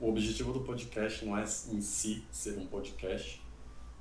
[0.00, 3.42] o objetivo do podcast não é em si ser um podcast,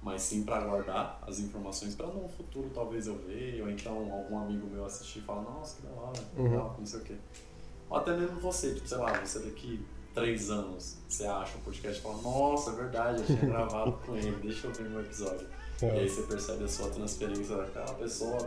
[0.01, 4.37] mas sim para guardar as informações para no futuro talvez eu ver, ou então algum
[4.37, 6.43] amigo meu assistir e falar, nossa, que da hora, Uhum.
[6.43, 7.15] legal, não sei o quê.
[7.89, 9.83] Ou até mesmo você, tipo, sei lá, você daqui
[10.13, 14.15] três anos, você acha um podcast e fala, nossa, é verdade, eu tinha gravado com
[14.15, 15.47] ele, deixa eu ver meu episódio.
[15.81, 16.07] E aí É.
[16.07, 18.37] você percebe a sua transferência daquela pessoa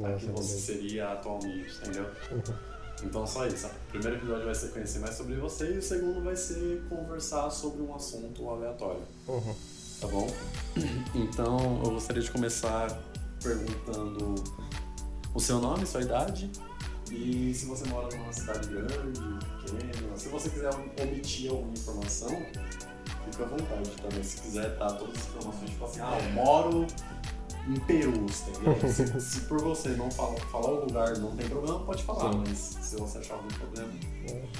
[0.00, 2.04] para que você seria atualmente, entendeu?
[2.32, 2.70] Uhum.
[3.02, 3.66] Então só isso.
[3.66, 7.50] O primeiro episódio vai ser conhecer mais sobre você e o segundo vai ser conversar
[7.50, 9.54] sobre um assunto aleatório, Uhum.
[10.00, 10.30] tá bom?
[11.14, 12.88] Então eu gostaria de começar
[13.42, 14.34] perguntando
[15.34, 16.50] o seu nome, sua idade
[17.10, 19.20] e se você mora numa cidade grande,
[19.64, 20.16] pequena.
[20.16, 22.30] Se você quiser omitir alguma informação,
[23.30, 24.22] fica à vontade também.
[24.22, 26.86] Se quiser dar todas as informações, tipo assim, ah, eu moro
[27.68, 28.90] em Perus, entendeu?
[28.92, 32.44] se, se por você não falar, falar o lugar não tem problema, pode falar, Sim.
[32.46, 33.90] mas se você achar algum problema,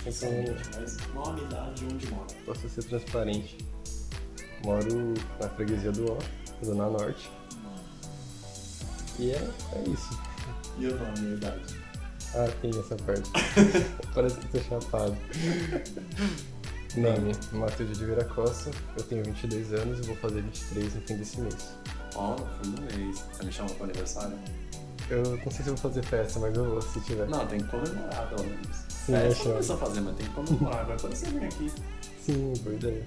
[0.06, 0.50] É, somente.
[0.50, 2.26] Então, Mas nome, idade e onde mora.
[2.46, 3.58] posso ser transparente.
[4.64, 6.18] Moro na freguesia do Ó,
[6.64, 7.30] Zona Norte.
[9.18, 10.18] E é, é isso.
[10.78, 11.74] E o nome a idade.
[12.34, 13.28] Ah, tem essa parte.
[14.14, 15.16] Parece que tô chapado.
[16.96, 18.70] Nome, Matheus de Oliveira Costa.
[18.96, 21.68] Eu tenho 22 anos e vou fazer 23 no fim desse mês.
[22.14, 23.24] Ó, no fim do mês.
[23.32, 24.38] Você me chama pro aniversário?
[25.08, 27.28] Eu não sei se eu vou fazer festa, mas eu vou se tiver.
[27.28, 28.76] Não, tem que comemorar pelo menos.
[28.88, 30.80] Sim, é, eu começou a fazer, mas tem que comemorar.
[30.80, 31.72] Agora quando você vem aqui.
[32.24, 33.04] Sim, boa ideia.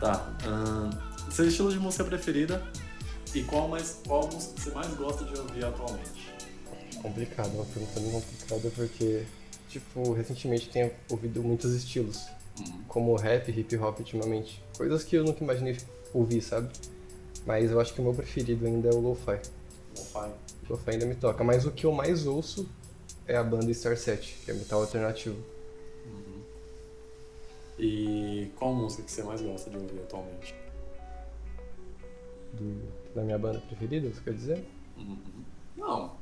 [0.00, 0.34] Tá.
[0.46, 0.90] ahn,
[1.30, 2.62] seu estilo de música preferida
[3.34, 6.32] e qual, mais, qual música você mais gosta de ouvir atualmente?
[7.00, 9.24] Complicado, uma pergunta bem complicada porque,
[9.68, 12.26] tipo, recentemente tenho ouvido muitos estilos,
[12.60, 12.80] Hum.
[12.86, 14.62] como rap, hip hop ultimamente.
[14.76, 15.78] Coisas que eu nunca imaginei
[16.12, 16.68] ouvir, sabe?
[17.46, 19.40] Mas eu acho que o meu preferido ainda é o lo-fi.
[19.96, 20.30] Lo-fi.
[20.68, 22.68] Lo-fi ainda me toca, mas o que eu mais ouço
[23.26, 25.36] é a banda Star 7, que é metal alternativo.
[26.06, 26.42] Uhum.
[27.78, 30.54] E qual música que você mais gosta de ouvir atualmente?
[32.52, 32.82] Do,
[33.14, 34.64] da minha banda preferida, você quer dizer?
[34.96, 35.18] Uhum.
[35.76, 36.12] Não,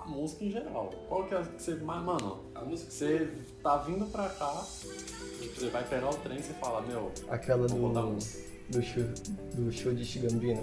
[0.00, 0.90] a música em geral.
[1.08, 2.02] Qual que é a que você mais.
[2.02, 3.28] Mano, a música que você
[3.62, 8.18] tá vindo pra cá, você vai pegar o trem e você fala, meu, Aquela do.
[8.70, 9.02] Do, show,
[9.54, 10.62] do show de Shigambina.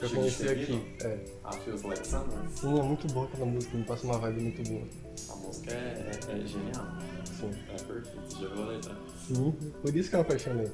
[0.00, 0.96] Eu conheci aqui.
[1.02, 1.18] É.
[1.44, 2.48] A Like Summer.
[2.54, 4.86] Sim, é muito boa aquela música, me passa uma vibe muito boa.
[5.30, 6.86] A música é, é- é genial.
[7.24, 7.50] Sim.
[7.68, 8.40] É perfeito.
[8.40, 8.96] Já viu a letra?
[9.26, 10.70] Sim, por isso que eu apaixonei.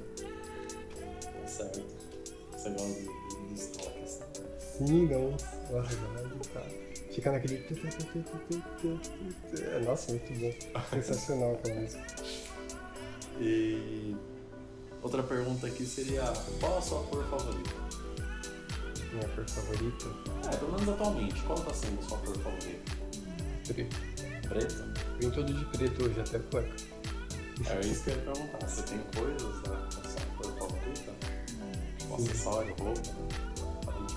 [1.42, 1.82] É certo.
[2.52, 4.20] Você gosta do- dos toques.
[4.58, 5.30] Sim, não.
[5.30, 6.62] Nossa, verdade, tá.
[7.12, 7.64] Fica naquele.
[9.60, 10.80] É, Nossa, muito bom.
[10.94, 12.06] Sensacional aquela música.
[13.40, 14.16] E
[15.02, 16.22] outra pergunta aqui seria:
[16.60, 17.70] qual a sua cor favorita?
[19.12, 20.06] Minha cor favorita?
[20.52, 22.92] É, pelo menos atualmente, qual tá sendo a sua cor favorita?
[23.66, 23.96] Preto.
[24.48, 24.94] Preta?
[25.20, 26.76] Vim todo de preto hoje, até cueca.
[27.68, 28.66] É isso que eu ia perguntar.
[28.66, 31.12] Você tem coisas da, da sua cor favorita?
[31.98, 33.00] Tipo, acessório, roupa?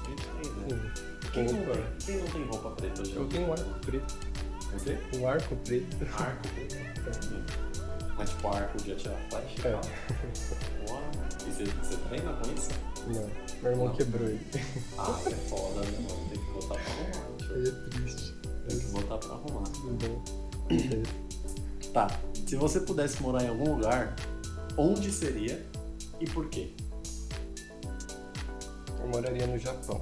[0.04, 0.68] Preto, tem, né?
[0.70, 1.14] Sim.
[1.34, 3.16] Quem não, tem, quem não tem roupa preta hoje?
[3.16, 4.16] Eu tenho um arco preto.
[4.74, 5.18] O quê?
[5.18, 5.98] Um arco preto.
[6.20, 7.64] Arco preto?
[8.18, 9.68] Mas tipo arco de atirar flecha?
[9.68, 9.72] É.
[10.90, 11.02] Uau.
[11.48, 12.70] E você, você treina com isso?
[13.08, 13.30] Não,
[13.62, 13.96] meu irmão Não.
[13.96, 14.40] quebrou ele.
[14.98, 15.98] Ah, é foda, né?
[16.08, 16.30] mano?
[16.30, 17.56] Tem que botar pra arrumar.
[17.56, 18.34] Ele é triste.
[18.68, 19.64] Tem que botar pra arrumar.
[19.70, 20.24] Bom.
[21.94, 22.08] Tá.
[22.48, 24.16] Se você pudesse morar em algum lugar,
[24.78, 25.66] onde seria
[26.20, 26.74] e por quê?
[29.02, 30.02] Eu moraria no Japão.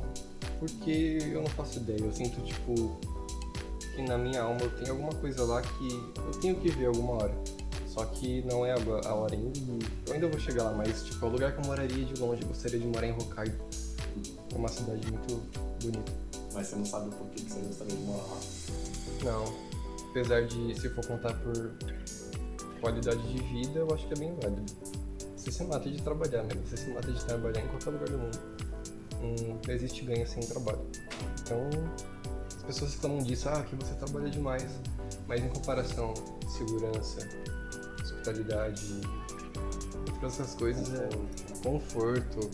[0.59, 1.99] Porque eu não faço ideia.
[1.99, 2.99] Eu sinto, tipo,
[3.95, 7.13] que na minha alma eu tenho alguma coisa lá que eu tenho que ver alguma
[7.13, 7.33] hora.
[7.91, 9.59] Só que não é agora- a hora ainda.
[10.07, 12.41] Eu ainda vou chegar lá, mas, tipo, é o lugar que eu moraria de longe.
[12.41, 13.57] Eu gostaria de morar em Hokkaido.
[14.53, 15.41] É uma cidade muito
[15.83, 16.11] bonita.
[16.53, 18.37] Mas você não sabe o porquê que você gostaria de morar lá.
[19.25, 19.53] Não.
[20.09, 21.71] Apesar de, se for contar por
[22.79, 24.63] qualidade de vida, eu acho que é bem válido.
[25.35, 26.53] Você se mata de trabalhar, né?
[26.69, 28.39] Você se mata de trabalhar em qualquer lugar do mundo.
[29.21, 30.79] Hum, Não existe ganho sem trabalho.
[31.41, 31.69] Então,
[32.55, 34.65] as pessoas reclamam disso, ah, que você trabalha demais.
[35.27, 36.13] Mas em comparação,
[36.57, 37.27] segurança,
[38.21, 39.01] hospitalidade,
[40.07, 41.09] entre outras coisas, é
[41.63, 42.49] conforto.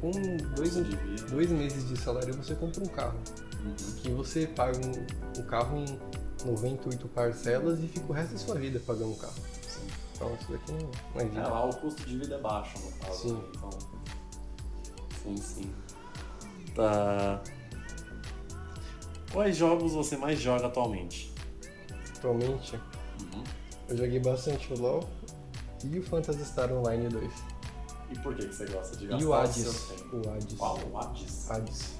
[0.00, 0.10] Com
[0.54, 0.74] dois,
[1.30, 3.18] dois meses de salário você compra um carro
[3.64, 3.74] Uhum.
[3.96, 5.98] que você paga um, um carro em
[6.46, 9.34] 98 parcelas e fica o resto da sua vida pagando o carro.
[10.14, 11.48] Então isso daqui não, é É, vida.
[11.48, 13.18] lá o custo de vida é baixo, no caso.
[13.22, 13.32] Sim.
[13.34, 13.42] né?
[13.56, 13.70] Então,
[15.24, 15.74] sim, sim.
[16.76, 17.42] Tá.
[19.32, 21.34] Quais jogos você mais joga atualmente?
[22.16, 22.76] Atualmente
[23.20, 23.42] Uhum.
[23.88, 25.08] Eu joguei bastante o LoL
[25.84, 27.32] e o Phantasy Star Online 2.
[28.10, 29.56] E por que, que você gosta de gastar o o Hades.
[29.56, 30.16] seu tempo?
[30.16, 30.58] O Hades.
[30.58, 30.78] Qual?
[30.90, 31.50] O Hades?
[31.50, 31.94] Hades.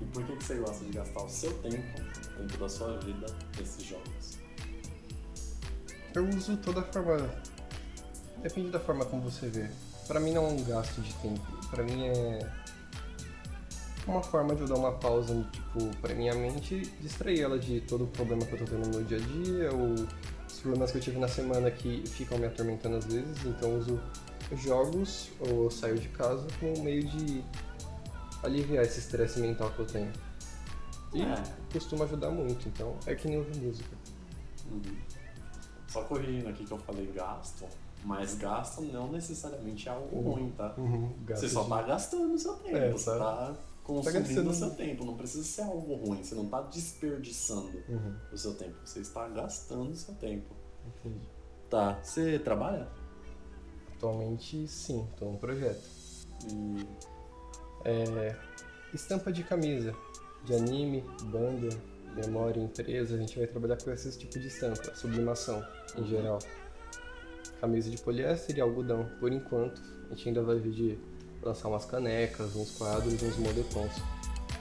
[0.00, 2.98] E por que, que você gosta de gastar o seu tempo, o tempo da sua
[2.98, 3.26] vida,
[3.58, 4.38] nesses jogos?
[6.14, 7.16] Eu uso toda forma
[8.44, 9.70] Depende da forma como você vê.
[10.06, 11.40] Pra mim não é um gasto de tempo.
[11.70, 12.46] Pra mim é
[14.06, 18.04] uma forma de eu dar uma pausa, tipo, pra minha mente, distrair ela de todo
[18.04, 19.94] o problema que eu tô tendo no meu dia a dia, ou
[20.46, 23.78] os problemas que eu tive na semana que ficam me atormentando às vezes, então eu
[23.78, 24.00] uso
[24.56, 27.42] jogos ou saio de casa como um meio de
[28.42, 30.12] aliviar esse estresse mental que eu tenho.
[31.14, 31.34] E É.
[31.72, 33.96] costuma ajudar muito, então é que nem ouvir música.
[34.70, 34.82] Uhum.
[35.88, 37.64] Só corrigindo aqui que eu falei gasto,
[38.04, 40.32] mas gasto não necessariamente é algo Uhum.
[40.32, 40.74] ruim, tá?
[41.24, 43.54] Gasto Você só de- tá gastando o seu tempo, É, você tá- tá
[43.84, 48.36] consumindo o seu tempo, não precisa ser algo ruim, você não tá desperdiçando Uhum, o
[48.36, 50.54] seu tempo, você está gastando o seu tempo.
[50.86, 51.28] entendi.
[51.70, 52.88] Tá, você trabalha?
[53.96, 55.82] Atualmente, sim, estou num projeto.
[56.50, 56.86] E
[57.84, 58.34] É,
[58.94, 59.94] estampa de camisa,
[60.44, 61.68] de anime, banda,
[62.14, 65.62] memória, empresa, a gente vai trabalhar com esse tipo de estampa, sublimação
[65.98, 66.38] em geral.
[67.60, 69.80] Camisa de poliéster e algodão, por enquanto.
[70.10, 70.98] A gente ainda vai vir de
[71.44, 73.92] lançar umas canecas, uns quadros, uns moletons.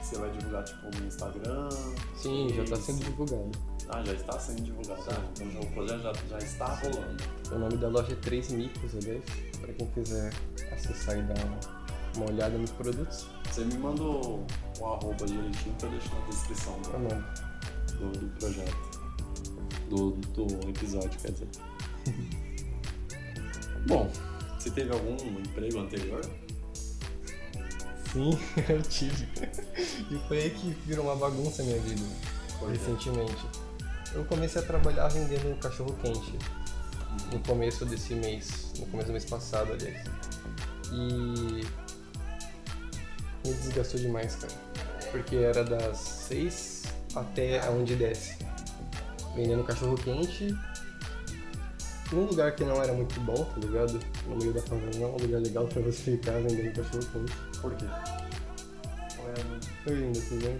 [0.01, 1.69] você vai divulgar tipo no Instagram?
[2.15, 3.51] Sim, já está sendo divulgado.
[3.89, 5.01] Ah, já está sendo divulgado.
[5.09, 7.23] Ah, então já- o projeto já, já está rolando.
[7.51, 9.23] O nome da loja é 3 Micos, aliás,
[9.61, 10.33] para quem quiser
[10.71, 11.83] acessar e dar uma-
[12.17, 13.25] uma olhada nos produtos.
[13.51, 14.45] Você me manda o,
[14.81, 17.25] arroba direitinho eu deixo na descrição do, mando.
[17.97, 18.93] do, do projeto.
[19.89, 21.47] Do, do episódio, quer dizer.
[23.87, 24.09] Bom,
[24.57, 26.21] você teve algum emprego anterior?
[28.13, 28.37] Sim,
[28.69, 29.27] eu tive.
[30.11, 32.01] E foi aí que virou uma bagunça a minha vida,
[32.59, 32.77] Por quê?
[32.77, 33.45] recentemente.
[34.13, 36.37] Eu comecei a trabalhar vendendo um cachorro quente
[37.31, 40.03] no começo desse mês, no começo do mês passado, aliás.
[40.91, 41.65] E
[43.47, 44.53] me desgastou demais, cara.
[45.11, 46.83] Porque era das 6
[47.15, 48.37] até onde desce.
[49.35, 50.55] Vendendo cachorro quente
[52.11, 53.99] num lugar que não era muito bom, tá ligado?
[54.27, 57.52] No meio da favela não é um lugar legal pra você ficar vendendo cachorro quente.
[57.63, 57.85] Por quê?
[57.85, 60.59] É, Oi, ainda, tudo bem?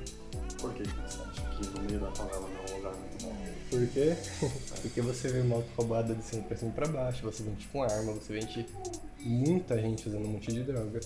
[0.57, 3.35] por que você acha que no meio da favela não é um lugar muito bom?
[3.69, 4.15] Por quê?
[4.81, 8.13] Porque você vê moto roubada descendo pra cima e pra baixo, você vende com arma,
[8.13, 8.65] você vende
[9.19, 11.01] muita gente usando um monte de droga.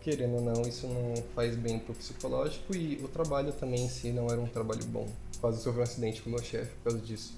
[0.00, 4.10] Querendo ou não, isso não faz bem pro psicológico e o trabalho também em si
[4.10, 5.06] não era um trabalho bom.
[5.38, 7.36] Quase sofri um acidente com o meu chefe por causa disso.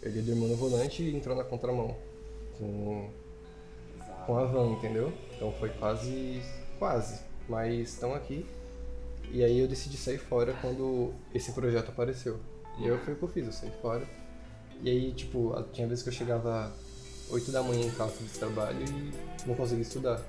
[0.00, 1.96] Ele dormiu no volante e entrou na contramão
[4.30, 5.12] com a van, entendeu?
[5.34, 6.40] Então foi quase.
[6.78, 7.20] quase.
[7.48, 8.46] Mas estão aqui.
[9.32, 12.38] E aí eu decidi sair fora quando esse projeto apareceu.
[12.78, 14.06] E eu foi o que eu fiz, eu saí fora.
[14.80, 16.72] E aí, tipo, tinha vezes que eu chegava
[17.28, 20.22] 8 da manhã em casa desse trabalho e não conseguia estudar.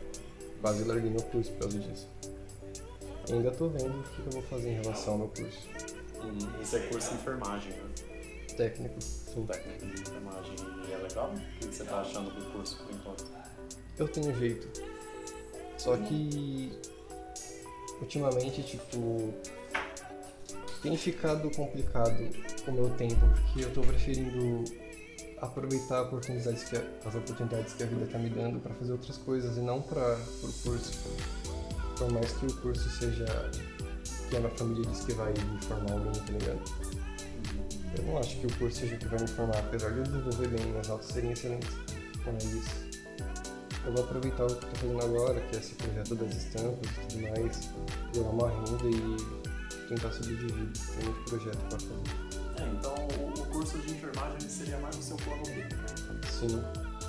[0.62, 2.08] Quase larguei meu curso por causa disso.
[3.32, 5.70] Ainda tô vendo o que eu vou fazer em relação ao meu curso.
[6.62, 7.90] Esse é curso de enfermagem, né?
[8.58, 9.46] Técnico, sim.
[9.46, 10.56] Técnico de enfermagem.
[10.88, 11.32] E é legal?
[11.34, 13.42] O que você tá achando do curso por enquanto?
[13.98, 14.68] Eu tenho jeito.
[15.78, 16.72] Só que
[18.02, 19.34] ultimamente, tipo,
[20.82, 22.18] tem ficado complicado
[22.68, 24.64] o meu tempo, porque eu tô preferindo
[25.40, 29.18] aproveitar oportunidades que a- as oportunidades que a vida tá me dando pra fazer outras
[29.18, 30.92] coisas e não para pro curso.
[31.98, 33.26] Por mais que o curso seja
[34.30, 36.62] que a minha família diz que vai me formar alguém, tá ligado?
[37.98, 40.04] Eu não acho que o curso seja o que vai me formar, apesar de eu
[40.04, 41.70] desenvolver bem, minhas notas serem excelentes.
[42.26, 42.62] Mas eu
[43.86, 47.08] vou aproveitar o que eu tô fazendo agora, que é esse projeto das estampas e
[47.08, 47.70] tudo mais,
[48.14, 50.72] gerar uma renda e tentar subir de vida.
[50.96, 52.62] Tem muito projeto pra fazer.
[52.62, 55.66] É, então o, o curso de enfermagem seria mais o seu plano B.
[56.30, 56.64] Sim.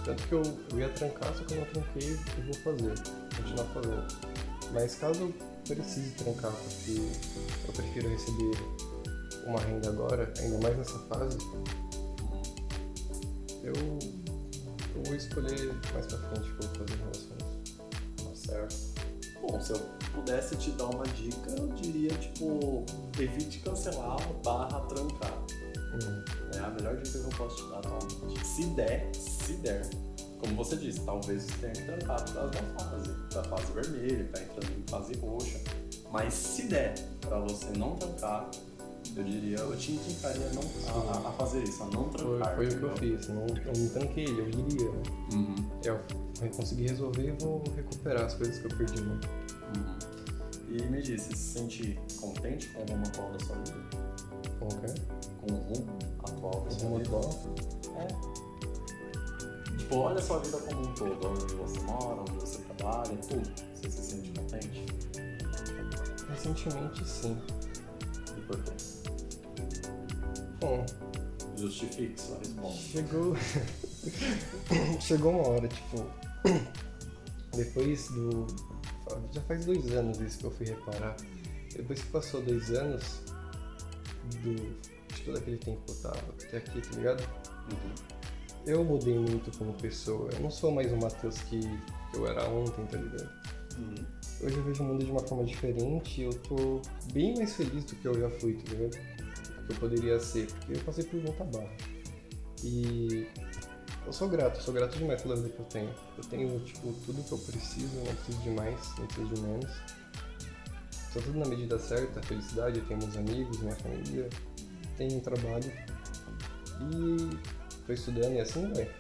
[0.05, 2.95] Tanto que eu, eu ia trancar, só que eu não tranquei e vou fazer.
[3.37, 4.33] Continuar fazendo.
[4.73, 5.35] Mas caso eu
[5.76, 7.02] precise trancar, porque
[7.67, 8.57] eu prefiro receber
[9.47, 11.38] uma renda agora, ainda mais nessa fase,
[13.62, 13.75] eu,
[14.97, 17.77] eu vou escolher mais pra frente o que eu vou fazer em relação a isso.
[18.25, 18.93] Tá certo?
[19.41, 19.79] Bom, se eu
[20.15, 22.85] pudesse te dar uma dica, eu diria, tipo,
[23.19, 25.33] evite cancelar barra trancar.
[25.95, 28.47] Hum, É a melhor dica que eu posso te dar atualmente.
[28.47, 29.83] Se der, se der.
[30.39, 33.11] Como você disse, talvez você tenha que trancar por causa da fase.
[33.35, 35.61] Da fase vermelha, tá entrando em fase roxa.
[36.11, 38.51] Mas se der pra você não trancar,
[39.16, 40.62] eu diria, eu te indicaria não,
[41.11, 42.57] a, a fazer isso, a não foi, trancar.
[42.57, 43.28] foi o que eu fiz.
[43.28, 45.02] Não, eu não tranquei, eu iria, né?
[45.33, 45.54] Uhum,
[45.85, 46.00] Eu
[46.57, 49.21] consegui resolver e vou recuperar as coisas que eu perdi, né?
[49.76, 49.99] uhum.
[50.69, 53.81] E me diz, você se sente contente com o rumo atual da sua vida?
[54.59, 54.95] Como que é?
[55.40, 57.09] Com o rumo atual da O sua vida?
[57.16, 57.45] atual?
[57.99, 59.76] É.
[59.76, 63.50] Tipo, olha a sua vida como um todo, onde você mora, onde você trabalha, tudo.
[63.75, 64.87] Você se sente contente?
[66.31, 67.37] Recentemente, sim.
[68.37, 68.73] E por quê?
[70.62, 70.87] Bom,
[71.57, 72.81] Justifique sua resposta.
[72.81, 73.37] chegou,
[75.00, 76.07] Chegou uma hora, tipo.
[77.57, 78.47] Depois do.
[79.33, 81.16] Já faz dois anos isso que eu fui reparar.
[81.75, 83.02] Depois que passou dois anos
[84.40, 87.28] do, de todo aquele tempo que eu tava até aqui, tá ligado?
[87.73, 87.95] Uhum.
[88.64, 90.31] Eu mudei muito como pessoa.
[90.33, 91.61] Eu não sou mais o Matheus que
[92.14, 93.28] eu era ontem, tá ligado?
[93.78, 94.07] Uhum.
[94.42, 96.81] Hoje eu vejo o mundo de uma forma diferente e eu tô
[97.12, 98.97] bem mais feliz do que eu já fui, tá ligado?
[99.73, 101.71] Que eu poderia ser, porque eu passei por muita barra.
[102.62, 103.26] E
[104.07, 105.95] eu sou grato, eu sou grato demais pela vida que eu tenho.
[106.19, 109.71] Eu tenho, tipo, tudo que eu preciso, não preciso de mais, não preciso de menos.
[111.14, 114.29] Tá tudo na medida certa, felicidade, eu tenho meus amigos, minha família,
[114.97, 115.73] tenho um trabalho.
[116.81, 117.38] E
[117.87, 118.91] tô estudando e assim vai.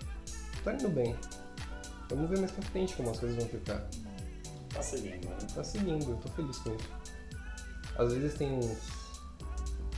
[0.64, 1.16] Tá indo bem.
[2.08, 3.88] Vamos ver mais pra frente como as coisas vão ficar.
[4.72, 5.36] Tá seguindo, né?
[5.54, 6.88] Tá seguindo, eu tô feliz com isso.
[7.96, 9.01] Às vezes tem uns.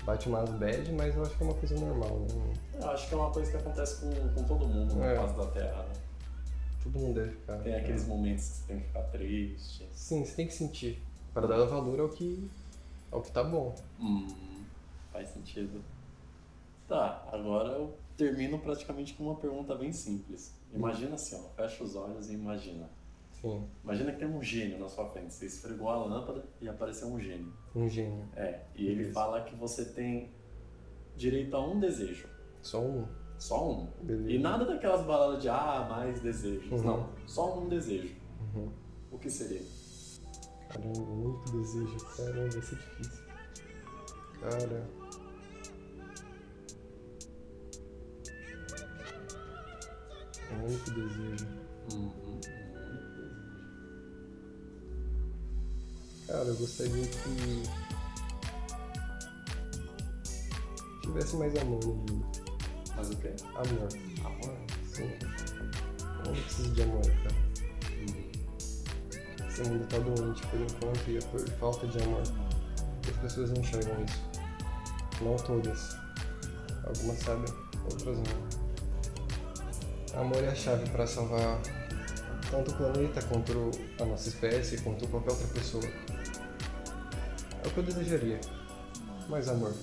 [0.05, 2.53] Bate umas bad, mas eu acho que é uma coisa normal, né?
[2.75, 5.15] Eu acho que é uma coisa que acontece com, com todo mundo no É.
[5.17, 5.93] caso da Terra, né?
[6.83, 7.57] Todo mundo deve ficar.
[7.59, 9.89] Tem aqueles momentos que você tem que ficar triste.
[9.95, 11.03] Sim, você tem que sentir.
[11.33, 12.51] Para dar valor ao que.
[13.11, 13.75] ao que tá bom.
[13.99, 14.27] Hum,
[15.11, 15.83] faz sentido.
[16.87, 20.53] Tá, agora eu termino praticamente com uma pergunta bem simples.
[20.75, 22.91] Imagina assim, ó, fecha os olhos e imagina.
[23.45, 25.35] Sim, Imagina que tem um gênio na sua frente.
[25.35, 27.53] Você esfregou a lâmpada e apareceu um gênio.
[27.77, 28.27] um gênio.
[28.35, 29.13] É, e ele Beleza.
[29.13, 30.33] fala que você tem
[31.15, 32.27] direito a um desejo.
[32.63, 33.07] Só um.
[33.39, 33.87] Só um.
[34.03, 34.31] Beleza.
[34.31, 36.73] E nada daquelas baladas de ah, mais desejos.
[36.73, 36.83] Uhum.
[36.83, 38.17] Não, só um desejo.
[38.55, 38.71] Uhum.
[39.11, 39.61] O que seria?
[40.71, 41.99] Caramba, muito desejo.
[42.17, 43.25] Caramba, vai ser difícil.
[44.41, 44.89] Cara.
[50.63, 51.47] Muito desejo.
[51.93, 52.64] Uhum.
[56.27, 57.63] Cara, eu gostaria que.
[61.03, 62.27] tivesse mais amor no mundo.
[62.97, 63.35] Mas o quê?
[63.55, 63.89] Amor.
[64.25, 64.57] Amor?
[64.93, 65.11] Sim.
[66.01, 67.45] Eu não preciso de amor, cara.
[69.49, 72.23] Esse mundo tá doente por enquanto e é por falta de amor.
[73.09, 74.23] As pessoas não enxergam isso.
[75.23, 75.97] Não todas.
[76.85, 77.55] Algumas sabem,
[77.85, 78.65] outras não.
[80.21, 81.61] Amor é a chave para salvar
[82.51, 85.85] tanto o planeta quanto a nossa espécie, quanto qualquer outra pessoa.
[87.65, 88.41] É o que eu desejaria.
[89.29, 89.75] Mais amor.